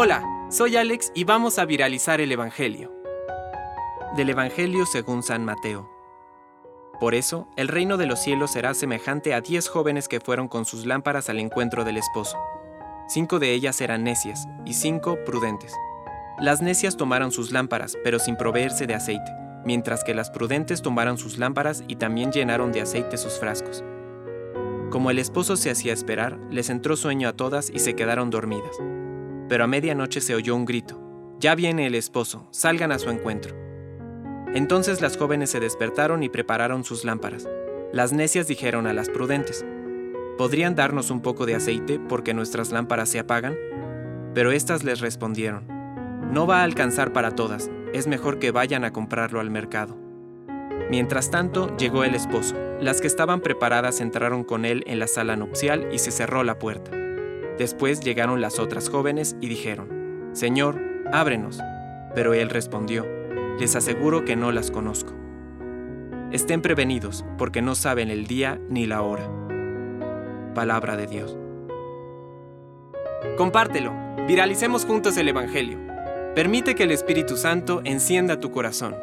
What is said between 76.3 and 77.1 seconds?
Permite que el